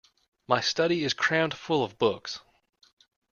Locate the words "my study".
0.47-1.03